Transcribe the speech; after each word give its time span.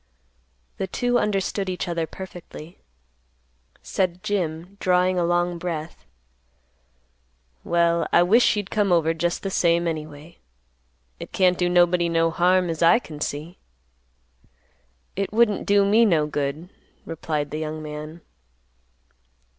The 0.77 0.87
two 0.87 1.19
understood 1.19 1.69
each 1.69 1.87
other 1.87 2.07
perfectly. 2.07 2.79
Said 3.83 4.23
Jim, 4.23 4.77
drawing 4.79 5.19
a 5.19 5.23
long 5.23 5.59
breath, 5.59 6.05
"Well 7.63 8.07
I 8.11 8.23
wish 8.23 8.55
you'd 8.57 8.71
come 8.71 8.91
over 8.91 9.13
just 9.13 9.43
the 9.43 9.51
same, 9.51 9.87
anyway. 9.87 10.39
It 11.19 11.31
can't 11.31 11.55
do 11.55 11.69
nobody 11.69 12.09
no 12.09 12.31
harm 12.31 12.67
as 12.67 12.81
I 12.81 12.97
can 12.97 13.21
see." 13.21 13.59
"It 15.15 15.31
wouldn't 15.31 15.67
do 15.67 15.85
me 15.85 16.03
no 16.03 16.25
good," 16.25 16.69
replied 17.05 17.51
the 17.51 17.59
young 17.59 17.83
man. 17.83 18.21